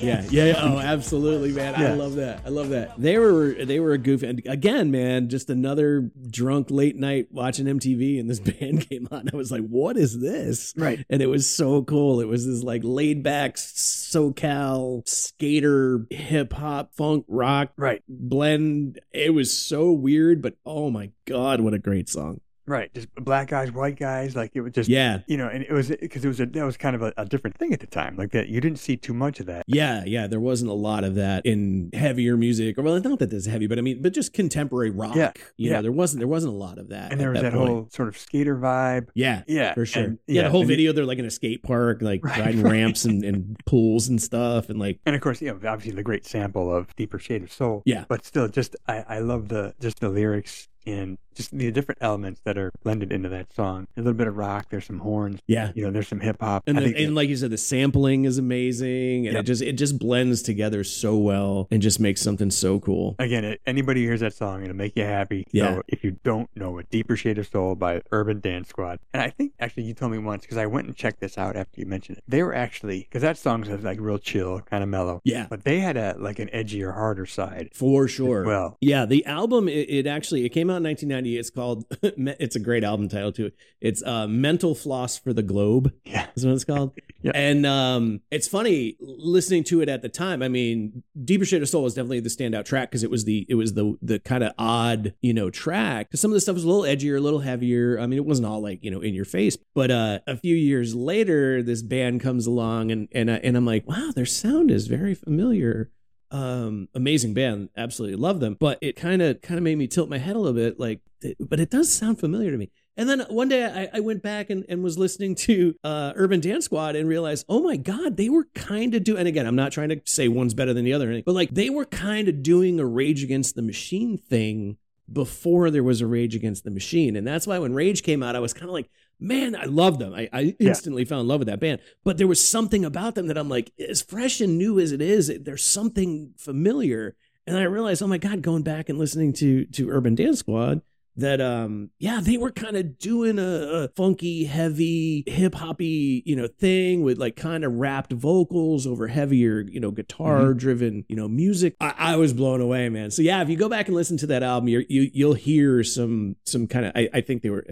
[0.00, 0.54] Yeah, yeah, yeah.
[0.62, 1.74] Oh, absolutely, man.
[1.74, 2.40] I love that.
[2.44, 2.98] I love that.
[3.00, 4.26] They were they were a goofy.
[4.26, 9.28] And again, man, just another drunk late night watching MTV, and this band came on.
[9.32, 11.04] I was like, "What is this?" Right.
[11.10, 12.20] And it was so cool.
[12.20, 18.02] It was this like laid back SoCal skater hip hop funk rock Right.
[18.08, 19.00] blend.
[19.12, 22.40] It was so weird, but oh my god, what a great song!
[22.66, 22.92] Right.
[22.94, 24.36] Just black guys, white guys.
[24.36, 26.64] Like it was just Yeah, you know, and it was because it was a that
[26.64, 28.16] was kind of a, a different thing at the time.
[28.16, 29.64] Like that, you didn't see too much of that.
[29.66, 32.78] Yeah, yeah, there wasn't a lot of that in heavier music.
[32.78, 35.16] Or well, not that there's heavy, but I mean, but just contemporary rock.
[35.16, 35.76] Yeah, you yeah.
[35.76, 37.10] know, there wasn't there wasn't a lot of that.
[37.12, 37.68] And there was that, point.
[37.68, 39.08] whole sort of skater vibe.
[39.14, 40.02] yeah, Yeah, for sure.
[40.04, 42.72] and- yeah, the whole video they're like in a skate park, like Right, riding right.
[42.72, 46.02] ramps and, and pools and stuff, and like And of course, you know, obviously the
[46.02, 48.04] great sample of "Deeper Shade of Soul." Yeah.
[48.08, 52.40] but still, just I, I love the just the lyrics and just the different elements
[52.44, 53.86] that are blended into that song.
[53.96, 54.66] A little bit of rock.
[54.70, 55.40] There's some horns.
[55.46, 55.72] yeah.
[55.74, 56.64] You know, there's some hip hop.
[56.66, 59.40] And, the, and like you said, the sampling is amazing, and Yep.
[59.42, 63.16] it just it just blends together so well, and just makes something so cool.
[63.18, 65.46] Again, it, anybody who hears that song, it'll make you happy.
[65.52, 65.76] Yeah.
[65.76, 68.98] So if you don't know it, Deeper Shade of Soul by Urban Dance Squad.
[69.12, 71.56] And I think actually you told me once, because I went and checked this out
[71.56, 72.24] after you mentioned it.
[72.28, 75.20] They were actually, because that song's like real chill, kind of mellow.
[75.24, 77.70] Yeah, But they had a like an edgier, harder side.
[77.72, 78.44] for sure.
[78.44, 81.29] Well, Yeah, the album it, it actually it came out in 1990.
[81.36, 83.52] It's called it's a great album title too.
[83.80, 85.92] It's uh Mental Floss for the Globe.
[86.04, 86.26] yeah.
[86.34, 86.92] Is what it's called.
[87.22, 87.32] Yeah.
[87.34, 90.42] And um it's funny listening to it at the time.
[90.42, 93.44] I mean, Deeper Shade of Soul was definitely the standout track because it was the
[93.46, 96.08] it was the the kind of odd, you know, track.
[96.08, 98.00] Because some of the stuff was a little edgier, a little heavier.
[98.00, 99.58] I mean, it wasn't all like, you know, in your face.
[99.74, 103.66] But uh a few years later, this band comes along and and I, and I'm
[103.66, 105.90] like, wow, their sound is very familiar
[106.30, 110.08] um amazing band absolutely love them but it kind of kind of made me tilt
[110.08, 111.00] my head a little bit like
[111.40, 114.50] but it does sound familiar to me and then one day I, I went back
[114.50, 118.28] and, and was listening to uh, Urban Dance Squad and realized, oh my God, they
[118.28, 120.92] were kind of doing, and again, I'm not trying to say one's better than the
[120.92, 124.76] other, anything, but like they were kind of doing a Rage Against the Machine thing
[125.10, 127.16] before there was a Rage Against the Machine.
[127.16, 129.98] And that's why when Rage came out, I was kind of like, man, I love
[129.98, 130.14] them.
[130.14, 130.68] I, I Yeah.
[130.70, 131.80] instantly fell in love with that band.
[132.04, 135.02] But there was something about them that I'm like, as fresh and new as it
[135.02, 137.16] is, there's something familiar.
[137.46, 140.82] And I realized, oh my God, going back and listening to to Urban Dance Squad,
[141.16, 146.36] that um yeah they were kind of doing a, a funky heavy hip hoppy you
[146.36, 151.16] know thing with like kind of rapped vocals over heavier you know guitar driven you
[151.16, 153.96] know music I, I was blown away man so yeah if you go back and
[153.96, 157.42] listen to that album you're, you you'll hear some some kind of I, I think
[157.42, 157.66] they were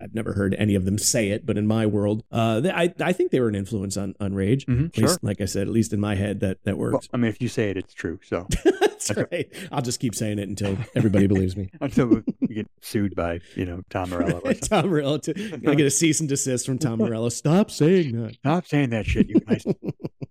[0.00, 3.12] I've never heard any of them say it, but in my world, uh, I I
[3.12, 4.66] think they were an influence on on Rage.
[4.66, 5.18] Mhm, At sure.
[5.22, 7.08] like I said, at least in my head, that that Well, works.
[7.12, 8.18] I mean, if you say it, it's true.
[8.24, 9.48] So That's right.
[9.70, 11.70] I'll just keep saying it until everybody believes me.
[11.80, 14.40] until we get sued by you know Tom Morello.
[14.54, 15.18] Tom Morello.
[15.18, 17.28] To, gonna get a cease and desist from Tom Morello.
[17.28, 18.34] Stop saying that.
[18.34, 19.64] Stop saying that shit, you guys.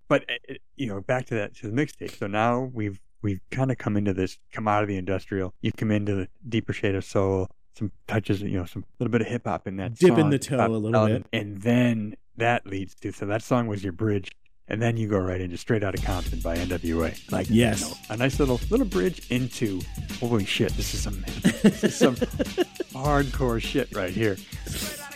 [0.10, 2.18] but uh, uh, you know, back to that to the mixtape.
[2.18, 5.54] So now we've we've kind of come into this commodity industrial.
[5.62, 9.22] You come into the deeper shade of soul, some touches, you know, some little bit
[9.22, 9.94] of hip hop in that.
[9.96, 11.26] Dipping song, the toe uh, a little bit.
[11.34, 14.32] and then that leads to so that song was your bridge.
[14.70, 17.32] And then you go right into Straight Outta Compton by NWA.
[17.32, 17.80] Like, Yes.
[17.80, 19.80] you know, a nice little little bridge into,
[20.20, 21.22] holy shit, this is some,
[21.63, 22.16] this is some
[22.94, 24.36] hardcore shit right here.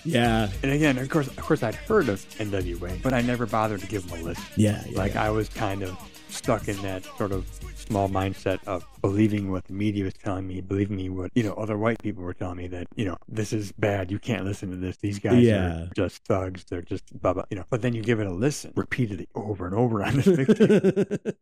[0.04, 3.82] Yeah, And again, of course, of course, I'd heard of NWA, but I never bothered
[3.82, 4.44] to give them a listen.
[4.56, 4.98] yeah, yeah.
[4.98, 5.98] Like I was kind of
[6.32, 10.62] stuck in that sort of small mindset of believing what the media was telling me,
[10.62, 13.52] believing me what you know other white people were telling me that you know this
[13.54, 14.98] is bad, you can't listen to this.
[14.98, 15.84] These guys Yeah.
[15.84, 16.64] are just thugs.
[16.66, 17.44] They're just blah blah.
[17.50, 17.66] You know.
[17.70, 21.34] But then you give it a listen repeatedly over and over on this mixtape,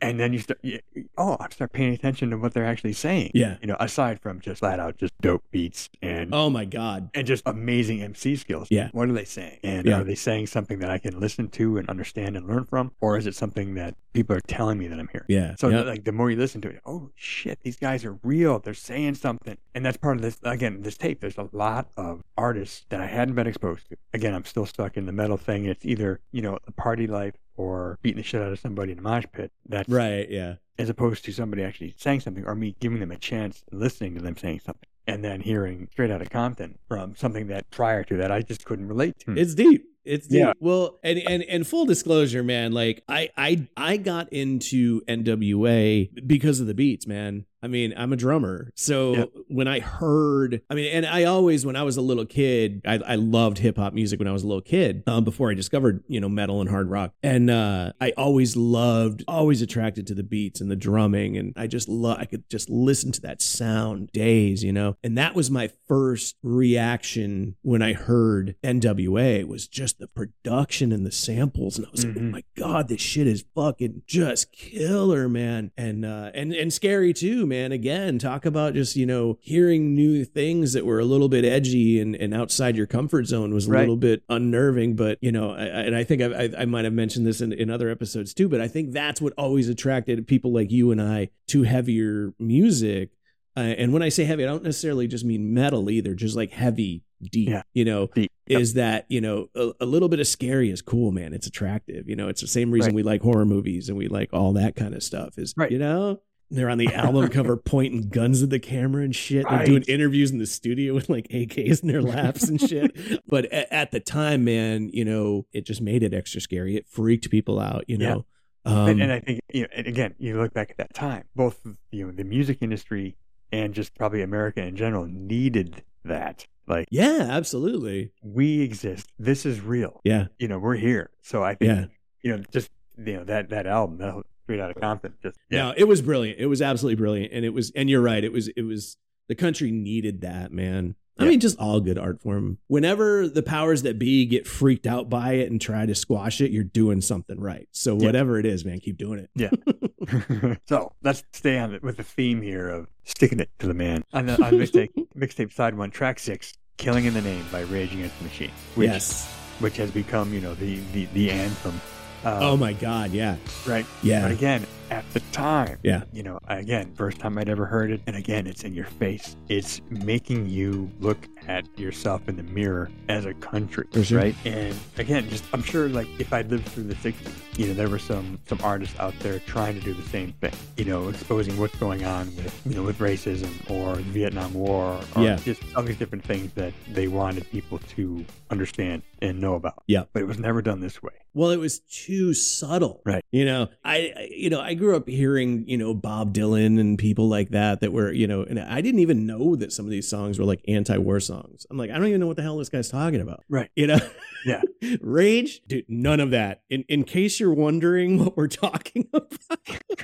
[0.00, 0.58] and then you start.
[0.62, 0.80] You,
[1.18, 3.30] oh, I start paying attention to what they're actually saying.
[3.34, 3.56] yeah.
[3.60, 7.10] You know, aside from just flat out just dope beats and Oh my God.
[7.14, 8.68] and just amazing MC skills.
[8.70, 8.90] Yeah.
[8.92, 9.58] What are they saying?
[9.62, 10.00] And Yeah.
[10.00, 12.92] are they saying something that I can listen to and understand and learn from?
[13.00, 15.24] Or is it something that people are telling me that I'm here.
[15.28, 15.54] Yeah.
[15.58, 15.82] So yeah.
[15.82, 18.58] like the more you listen to it, oh shit, these guys are real.
[18.58, 19.56] They're saying something.
[19.74, 23.06] And that's part of this again, this tape, there's a lot of artists that I
[23.06, 23.96] hadn't been exposed to.
[24.12, 25.64] Again, I'm still stuck in the metal thing.
[25.64, 28.98] It's either, you know, a party life or beating the shit out of somebody in
[28.98, 29.50] a mosh pit.
[29.68, 30.28] That's right.
[30.30, 30.56] Yeah.
[30.78, 34.20] as opposed to somebody actually saying something or me giving them a chance listening to
[34.20, 38.16] them saying something and then hearing straight out of Compton from something that prior to
[38.16, 39.32] that I just couldn't relate to.
[39.36, 39.86] It's deep.
[40.06, 40.28] It's.
[40.30, 40.52] Yeah.
[40.60, 46.60] Well, and, and and full disclosure, man, like I I I got into NWA because
[46.60, 47.44] of the beats, man.
[47.62, 48.70] I mean, I'm a drummer.
[48.74, 49.32] So Yep.
[49.48, 52.94] when I heard, I mean, and I always, when I was a little kid, I,
[52.98, 56.04] I loved hip hop music when I was a little kid, um, before I discovered,
[56.06, 57.14] you know, metal and hard rock.
[57.22, 61.36] And uh, I always loved, always attracted to the beats and the drumming.
[61.36, 64.96] And I just love, I could just listen to that sound days, you know?
[65.02, 71.06] And that was my first reaction when I heard NWA was just the production and
[71.06, 71.78] the samples.
[71.78, 72.30] And I was like, oh Mhm.
[72.30, 75.70] my God, this shit is fucking just killer, man.
[75.76, 77.72] And, uh, and, and scary too, man.
[77.72, 82.00] Again, talk about just, you know, hearing new things that were a little bit edgy
[82.00, 83.80] and, and outside your comfort zone was a Right.
[83.80, 84.96] little bit unnerving.
[84.96, 87.40] But, you know, I, I- and I think I, I, I might have mentioned this
[87.40, 90.90] in, in other episodes too, but I think that's what always attracted people like you
[90.90, 93.10] and I to heavier music.
[93.56, 96.50] Uh, and when I say heavy, I don't necessarily just mean metal either, just like
[96.50, 97.62] heavy, deep, Yeah.
[97.72, 98.30] you know, Deep.
[98.48, 98.60] Yep.
[98.60, 101.32] is that, you know, a, a little bit of scary is cool, man.
[101.32, 102.06] It's attractive.
[102.08, 102.96] You know, it's the same reason Right.
[102.96, 105.70] we like horror movies and we like all that kind of stuff is, Right.
[105.72, 109.46] you know, they're on the album cover pointing guns at the camera and shit.
[109.48, 112.96] They're doing interviews in the studio with like AKs in their laps and shit.
[113.28, 116.76] But at, at the time, man, you know, it just made it extra scary.
[116.76, 118.08] It freaked people out, you Yeah.
[118.14, 118.24] know.
[118.64, 121.24] Um, and, and I think you know, and again, you look back at that time,
[121.36, 121.60] both
[121.92, 123.16] you know the music industry
[123.52, 126.46] and just probably America in general needed that.
[126.66, 128.10] Like yeah, absolutely.
[128.22, 129.06] we exist.
[129.20, 130.00] This is real.
[130.04, 130.26] Yeah.
[130.40, 131.10] You know, we're here.
[131.22, 131.84] So I think Yeah.
[132.22, 134.14] you know just you know that that album, that
[134.46, 136.38] straight out of Compton, just No, it was brilliant.
[136.38, 137.32] It was absolutely brilliant.
[137.32, 138.22] And it was, and you're right.
[138.22, 138.96] It was, it was,
[139.28, 140.94] the country needed that, man.
[141.18, 141.30] I Yeah.
[141.30, 142.58] mean, just all good art form.
[142.68, 146.50] Whenever the powers that be get freaked out by it and try to squash it,
[146.52, 147.66] you're doing something right.
[147.72, 148.06] So Yeah.
[148.06, 149.30] whatever it is, man, keep doing it.
[149.34, 149.50] Yeah.
[150.68, 154.04] so let's stay on it with the theme here of sticking it to the man.
[154.12, 157.92] On, the, on mixtape, mixtape side one, track six, "Killing in the Name" by Rage
[157.92, 159.26] Against the Machine, which yes.
[159.58, 161.80] which has become you know the the, the anthem.
[162.24, 163.12] Uh, Oh my God.
[163.12, 163.36] Yeah.
[163.66, 163.86] right.
[164.02, 164.22] Yeah.
[164.22, 166.04] But again, at the time, Yeah.
[166.12, 169.36] you know, again, first time I'd ever heard it, and again, it's in your face.
[169.48, 171.18] It's making you look
[171.48, 174.18] at yourself in the mirror as a country, sure.
[174.18, 174.34] right?
[174.44, 177.88] And again, just I'm sure, like if I lived through the '60s, you know, there
[177.88, 181.56] were some some artists out there trying to do the same thing, you know, exposing
[181.58, 185.36] what's going on with you know with racism or the Vietnam War, or Yeah.
[185.36, 189.82] just all these different things that they wanted people to understand and know about.
[189.86, 190.04] Yeah.
[190.12, 191.12] but it was never done this way.
[191.34, 193.02] Well, it was too subtle.
[193.04, 193.22] Right.
[193.30, 196.98] You know, I, I- you know, I grew up hearing, you know, Bob Dylan and
[196.98, 199.90] people like that that were, you know, and I didn't even know that some of
[199.90, 201.66] these songs were like anti-war songs.
[201.70, 203.44] I'm like, I don't even know what the hell this guy's talking about.
[203.48, 203.70] Right.
[203.74, 203.98] You know?
[204.44, 204.62] Yeah.
[205.00, 206.62] Rage, dude, none of that.
[206.70, 209.32] In in case you're wondering what we're talking about.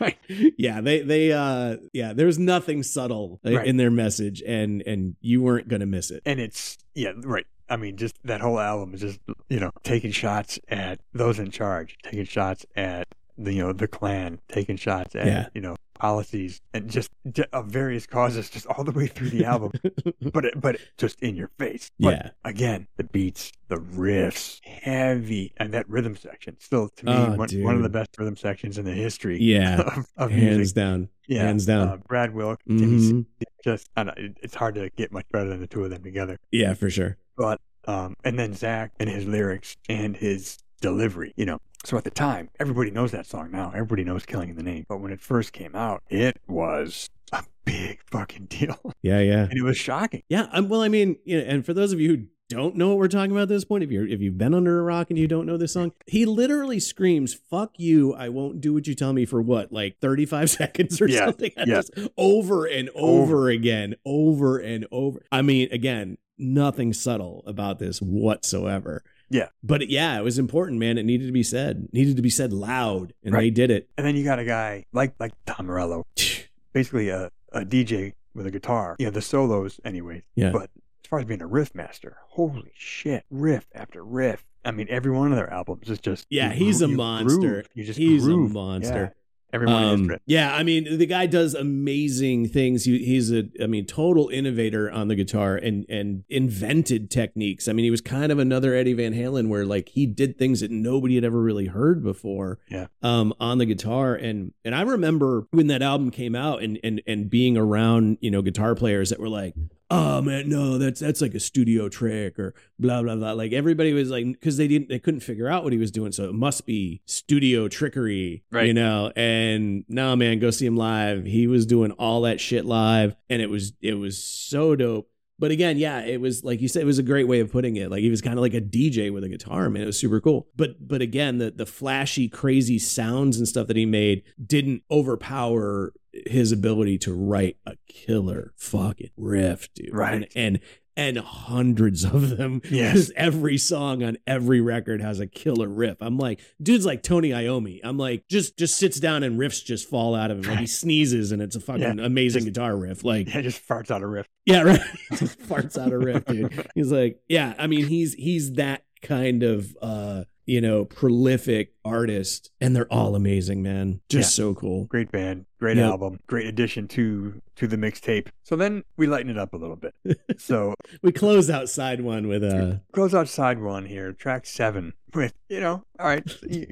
[0.00, 0.18] Right.
[0.58, 3.66] Yeah, they they uh yeah, there's nothing subtle Right.
[3.66, 6.22] in their message and and you weren't going to miss it.
[6.26, 10.10] and it's yeah right i mean just that whole album is just you know taking
[10.10, 13.08] shots at those in charge taking shots at
[13.44, 15.46] the you know the Klan taking shots at Yeah.
[15.54, 17.10] you know policies and just
[17.52, 19.70] of various causes just all the way through the album
[20.32, 22.30] but it, but just in your face but yeah.
[22.44, 27.48] again the beats the riffs heavy and that rhythm section still to me Oh, one,
[27.62, 29.80] one of the best rhythm sections in the history Yeah.
[29.96, 31.08] of, of Hands music down.
[31.28, 31.88] yeah hands down.
[31.88, 33.26] uh, brad wilk Mhm.
[33.64, 36.02] just I don't, it, it's hard to get much better than the two of them
[36.02, 37.16] together Yeah, for sure.
[37.36, 41.58] but um, and then Zack and his lyrics and his delivery, you know.
[41.84, 43.70] So at the time, everybody knows that song now.
[43.74, 44.84] Everybody knows Killing in the Name.
[44.88, 48.78] But when it first came out, it was a big fucking deal.
[49.02, 49.44] Yeah, yeah.
[49.50, 50.22] And it was shocking.
[50.28, 52.90] Yeah, um, well, I mean, you know, and for those of you who don't know
[52.90, 55.10] what we're talking about at this point, if you're if you've been under a rock
[55.10, 58.86] and you don't know this song, he literally screams "fuck you," I won't do what
[58.86, 61.88] you tell me for what, like 35 seconds or Yes, something, yes.
[61.96, 65.20] just over and over again, over and over.
[65.32, 69.02] I mean, again, nothing subtle about this whatsoever.
[69.32, 69.48] Yeah.
[69.62, 70.98] but yeah, it was important, man.
[70.98, 73.40] It needed to be said, It needed to be said loud, and Right.
[73.42, 73.88] they did it.
[73.96, 76.06] And then you got a guy like like Tom Morello,
[76.72, 78.96] basically a, a DJ with a guitar.
[78.98, 80.22] You know, the solos anyway.
[80.34, 80.50] Yeah.
[80.52, 80.70] But
[81.04, 84.44] as far as being a riff master, holy shit, riff after riff.
[84.64, 87.38] I mean, every one of their albums is just Yeah, you he's a you monster.
[87.38, 87.68] groove.
[87.74, 89.14] You just He's a monster.
[89.14, 89.21] Yeah.
[89.52, 90.22] Every one Um, is it.
[90.26, 92.84] yeah, I mean, the guy does amazing things.
[92.84, 97.68] He, he's a, I mean, total innovator on the guitar and and invented techniques.
[97.68, 100.60] I mean, he was kind of another Eddie Van Halen, where like he did things
[100.60, 102.58] that nobody had ever really heard before.
[102.70, 102.86] Yeah.
[103.02, 107.02] Um, on the guitar, and and I remember when that album came out, and and
[107.06, 109.54] and being around, you know, guitar players that were like,
[109.92, 113.32] oh man, no, that's that's like a studio trick or blah blah blah.
[113.32, 116.12] Like everybody was like, because they didn't, they couldn't figure out what he was doing,
[116.12, 118.66] so it must be studio trickery, Right.
[118.66, 119.12] You know.
[119.14, 121.26] And no, man, go see him live.
[121.26, 125.08] He was doing all that shit live, and it was it was so dope.
[125.38, 127.76] But again, yeah, it was like you said, it was a great way of putting
[127.76, 127.90] it.
[127.90, 129.82] Like he was kind of like a DJ with a guitar, man.
[129.82, 130.46] It was super cool.
[130.56, 135.92] But but again, the the flashy, crazy sounds and stuff that he made didn't overpower
[136.12, 139.94] his ability to write a killer fucking riff, dude.
[139.94, 140.14] Right.
[140.14, 140.60] And and,
[140.94, 142.60] and hundreds of them.
[142.70, 143.10] Yes.
[143.16, 145.96] Every song on every record has a killer riff.
[146.02, 147.80] I'm like, dude's like Tony Iommi.
[147.82, 150.50] I'm like, just just sits down and riffs just fall out of him.
[150.50, 152.04] Like he sneezes and it's a fucking Yeah.
[152.04, 153.04] amazing Just- guitar riff.
[153.04, 154.26] Like Yeah, just farts out a riff.
[154.44, 154.80] yeah, right.
[155.16, 156.66] Just farts out a riff, dude.
[156.74, 162.50] He's like, yeah, I mean, he's he's that kind of uh, you know, prolific artist,
[162.60, 164.00] and they're all amazing, man.
[164.08, 164.84] Just so cool.
[164.86, 165.86] Great band, great Yep.
[165.90, 168.28] album, great addition to to the mixtape.
[168.42, 169.94] So then we lighten it up a little bit.
[170.38, 174.92] so We close out side one with uh close out side one here, track seven.
[175.14, 176.24] With you know, all right,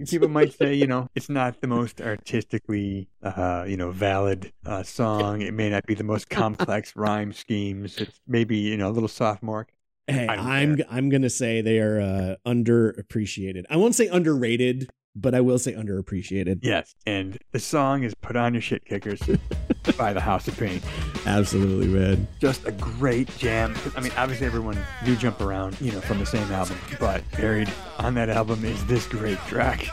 [0.09, 4.83] people might say you know it's not the most artistically uh you know valid uh
[4.83, 5.43] song.
[5.43, 7.99] It may not be the most complex rhyme schemes.
[7.99, 9.67] It's maybe you know a little sophomore.
[10.11, 13.64] Hey, I'm I'm gonna say they are uh underappreciated.
[13.70, 16.61] I won't say underrated, but I will say underappreciated.
[16.62, 19.20] Yes, and the song is "Put On Your Shit Kickers"
[19.99, 20.81] by the House of Pain.
[21.27, 22.29] Absolutely, man.
[22.40, 23.75] just a great jam.
[23.96, 27.73] I mean, obviously everyone do jump around, you know, from the same album, but buried
[27.99, 29.88] on that album is this great track.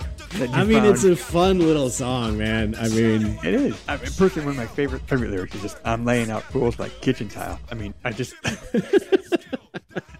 [0.54, 0.88] I mean, found.
[0.88, 2.76] it's a fun little song, man.
[2.76, 3.82] I mean, It is.
[3.88, 6.78] I mean, personally, one of my favorite favorite lyrics is just "I'm laying out fools
[6.80, 8.36] like kitchen tile." I mean, I just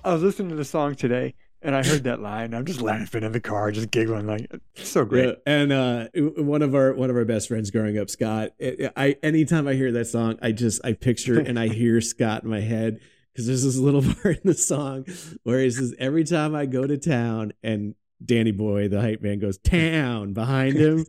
[0.04, 2.54] I was listening to the song today, and I heard that line.
[2.54, 5.26] I'm just laughing in the car, just giggling like so great.
[5.26, 8.52] Yeah, and uh, one of our one of our best friends growing up, Scott.
[8.62, 12.44] I, I anytime I hear that song, I just I picture and I hear Scott
[12.44, 13.00] in my head
[13.34, 15.06] because there's this little part in the song
[15.44, 19.40] where he says, "Every time I go to town," and Danny Boy, the hype man,
[19.40, 21.06] goes "town" behind him.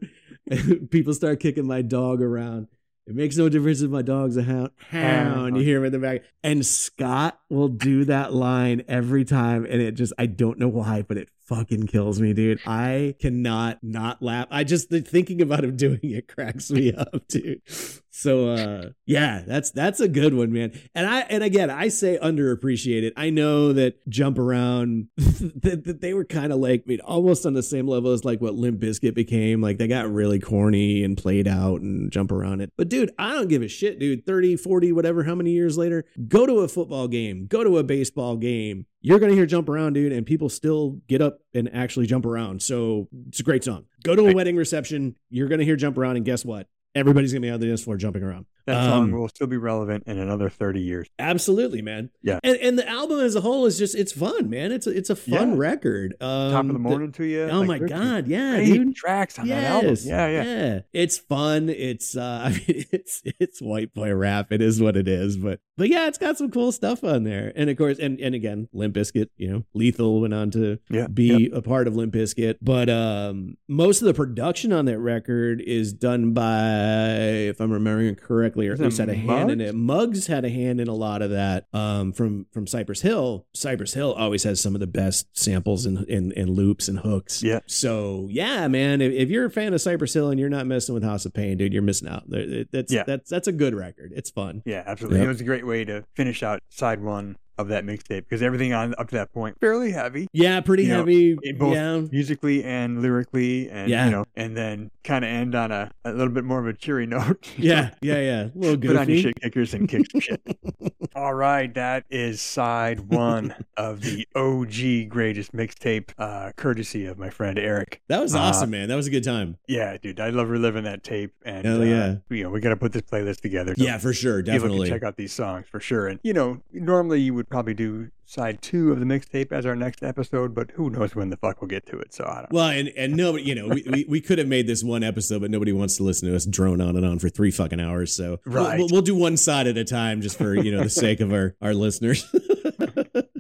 [0.91, 2.69] people start kicking my dog around.
[3.09, 4.71] It makes no difference if my dog's a hound.
[4.91, 5.57] Hound.
[5.57, 6.25] You hear him in the back.
[6.43, 9.65] And Scott will do that line every time.
[9.65, 12.61] And it just, I don't know why, but it fucking kills me, dude.
[12.67, 14.47] I cannot not laugh.
[14.51, 17.63] I just, thinking about him doing it cracks me up, dude.
[18.11, 20.73] So, uh, yeah, that's, that's a good one, man.
[20.95, 23.13] And I, and again, I say underappreciated.
[23.17, 27.47] I know that Jump Around, that, that they were kind of like, I mean, almost
[27.47, 29.63] on the same level as like what Limp Bizkit became.
[29.63, 32.73] Like they got really corny and played out and jump around it.
[32.77, 34.27] But dude, I don't give a shit, dude.
[34.27, 37.85] 30, 40, whatever, how many years later, go to a football game, go to a
[37.85, 38.87] baseball game.
[39.01, 42.27] You're going to hear jump around, dude, and people still get up and actually jump
[42.27, 42.63] around.
[42.63, 43.85] So it's a great song.
[44.03, 45.15] Go to a wedding reception.
[45.31, 46.67] You're going to hear jump around, and guess what?
[46.95, 48.47] Everybody's going to be on the dance floor jumping around.
[48.69, 51.09] That song Um, will still be relevant in another 30 years.
[51.19, 52.11] Absolutely, man.
[52.23, 52.39] Yeah.
[52.45, 54.73] And and the album as a whole is just it's fun, man.
[54.73, 55.57] It's a it's a fun Yeah.
[55.57, 56.15] record.
[56.21, 57.43] Um, Top of the morning to you.
[57.51, 58.95] oh like, my god, yeah, dude.
[58.95, 59.91] tracks on that album.
[59.91, 60.07] Yes.
[60.07, 60.81] Yeah, yeah.
[60.93, 61.69] It's fun.
[61.69, 64.53] It's uh I mean it's it's white boy rap.
[64.53, 65.37] It is what it is.
[65.37, 67.53] But but yeah, it's got some cool stuff on there.
[67.57, 71.07] And of course, and and again, Limp Bizkit, you know, Lethal went on to Yeah.
[71.07, 72.57] be a part of Limp Bizkit.
[72.61, 77.09] But um most of the production on that record is done by,
[77.49, 79.75] if I'm remembering correctly, or at least had a hand in it.
[79.75, 81.67] Muggs had a hand in a lot of that.
[81.73, 83.47] Um from from Cypress Hill.
[83.55, 87.43] Cypress Hill always has some of the best samples and and, and loops and hooks.
[87.43, 87.61] Yeah.
[87.67, 90.95] So yeah, man, if, if you're a fan of Cypress Hill and you're not messing
[90.95, 92.25] with House of Pain, dude, you're missing out.
[92.73, 93.05] That's Yeah.
[93.07, 94.13] that's that's a good record.
[94.17, 94.63] It's fun.
[94.65, 95.19] Yeah, absolutely.
[95.19, 95.25] Yep.
[95.27, 98.73] It was a great way to finish out side one of that mixtape because everything
[98.73, 101.35] on up to that point fairly heavy Yeah, pretty You know, heavy.
[101.59, 102.01] both yeah.
[102.13, 104.05] musically and lyrically and Yeah.
[104.07, 106.73] you know and then kind of end on a, a little bit more of a
[106.73, 108.43] cheery note Yeah, yeah, yeah.
[108.45, 110.41] A little put on your shit kickers and kick some shit
[111.15, 114.69] all right that is side one of the og
[115.11, 118.89] greatest mixtape uh courtesy of my friend eric That was Uh, awesome, man.
[118.89, 119.57] That was a good time.
[119.67, 122.15] yeah dude i love reliving that tape and Hell uh, yeah.
[122.31, 124.43] you know we got to put this playlist together so Yeah, for sure.
[124.43, 124.89] Definitely.
[124.89, 126.07] check out these songs for sure.
[126.07, 129.75] And you know, normally you would probably do side two of the mixtape as our
[129.75, 132.13] next episode, but who knows when the fuck we'll get to it?
[132.13, 132.53] So I don't.
[132.53, 132.57] know.
[132.59, 135.41] Well, and and nobody, you know, we, we, we could have made this one episode,
[135.41, 138.15] but nobody wants to listen to us drone on and on for three fucking hours.
[138.15, 138.79] So we'll- Right.
[138.79, 141.33] we'll, we'll do one side at a time, just for you know the sake of
[141.33, 142.27] our our listeners.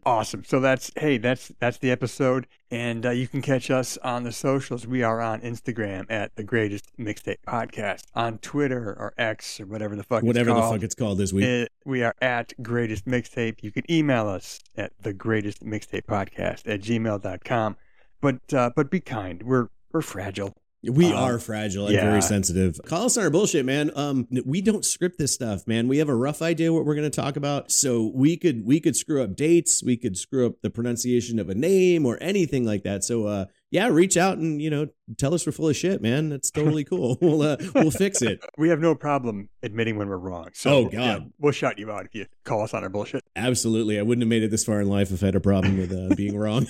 [0.08, 0.42] Awesome.
[0.42, 4.32] So that's hey, that's that's the episode, and uh, you can catch us on the
[4.32, 4.86] socials.
[4.86, 9.96] We are on Instagram at the Greatest Mixtape Podcast, on Twitter or X or whatever
[9.96, 10.22] the fuck.
[10.22, 11.44] Whatever the fuck it's called this week.
[11.44, 13.62] Uh, we are at Greatest Mixtape.
[13.62, 17.76] You can email us at the Greatest Mixtape Podcast at gmail.com.
[18.22, 19.42] But uh, but be kind.
[19.42, 20.56] We're we're fragile.
[20.82, 22.08] We Uh, are fragile and yeah.
[22.08, 22.80] very sensitive.
[22.84, 23.90] Call us on our bullshit, man.
[23.96, 25.88] Um, we don't script this stuff, man.
[25.88, 28.78] We have a rough idea what we're going to talk about, so we could we
[28.78, 32.64] could screw up dates, we could screw up the pronunciation of a name or anything
[32.64, 33.02] like that.
[33.02, 34.86] So, uh, yeah, reach out and you know
[35.16, 36.28] tell us we're full of shit, man.
[36.28, 37.18] That's totally cool.
[37.22, 38.40] we'll uh, we'll fix it.
[38.58, 40.48] We have no problem admitting when we're wrong.
[40.52, 41.32] So Oh, yeah, God.
[41.38, 43.22] we'll shout you out if you call us on our bullshit.
[43.36, 45.78] Absolutely, I wouldn't have made it this far in life if I had a problem
[45.78, 46.66] with uh, being wrong.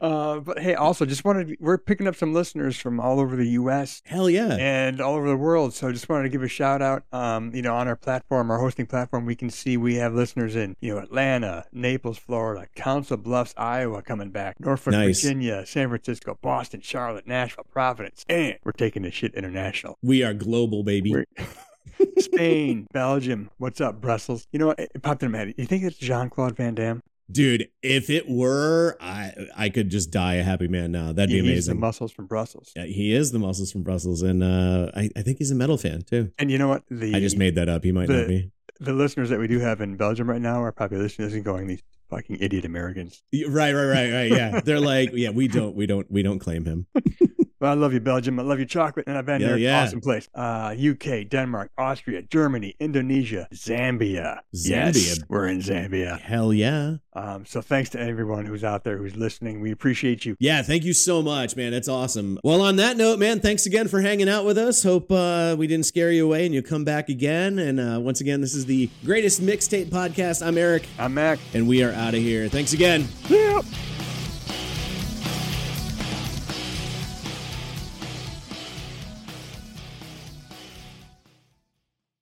[0.00, 3.48] Uh, but hey, also just wanted we're picking up some listeners from all over the
[3.50, 4.02] U.S.
[4.04, 4.56] Hell yeah.
[4.58, 5.74] and all over the world.
[5.74, 7.04] So I just wanted to give a shout out.
[7.12, 10.54] Um, you know, on our platform, our hosting platform, we can see we have listeners
[10.56, 15.22] in you know Atlanta, Naples, Florida, Council Bluffs, Iowa, coming back, Norfolk, Nice.
[15.22, 19.98] Virginia, San Francisco, Boston, Charlotte, Nashville, Providence, and we're taking this shit international.
[20.02, 21.12] We are global, baby.
[21.12, 21.24] We're-
[22.18, 23.50] Spain, Belgium.
[23.58, 24.46] What's up, Brussels?
[24.52, 24.78] You know what?
[24.78, 25.54] It popped in my head.
[25.56, 27.02] You think it's Jean Claude Van Damme?
[27.30, 31.12] Dude, if it were, I I could just die a happy man now.
[31.12, 31.80] That'd be He's the amazing.
[31.80, 32.72] muscles from Brussels.
[32.74, 35.76] Yeah, he is the muscles from Brussels, and uh, I, I think he's a metal
[35.76, 36.32] fan too.
[36.38, 36.84] And you know what?
[36.90, 37.84] The I just made that up.
[37.84, 38.50] He might the- not be.
[38.80, 41.66] the listeners that we do have in Belgium right now are probably listening and going,
[41.66, 44.30] "These fucking idiot Americans." Right, right, right, right.
[44.30, 46.86] Yeah, they're like, yeah, we don't, we don't, we don't claim him.
[47.60, 48.38] Well, I love you, Belgium.
[48.38, 49.58] I love you, chocolate, and I've been Hell there.
[49.58, 49.82] yeah.
[49.82, 50.28] Awesome place.
[50.34, 54.40] Uh, UK, Denmark, Austria, Germany, Indonesia, Zambia.
[54.52, 56.20] Yes, we're in Zambia.
[56.20, 59.60] Hell yeah, Um, so thanks to everyone who's out there who's listening.
[59.60, 60.36] We appreciate you.
[60.38, 60.62] yeah.
[60.62, 61.72] Thank you so much, man.
[61.72, 62.38] That's awesome.
[62.44, 64.82] Well, on that note, man, thanks again for hanging out with us.
[64.84, 67.58] Hope uh, we didn't scare you away and you'll come back again.
[67.58, 70.46] And uh, once again, this is the greatest mixtape podcast.
[70.46, 71.38] I'm Eric, I'm Mack.
[71.54, 72.48] and we are out of here.
[72.48, 73.08] Thanks again.
[73.28, 73.64] Yep.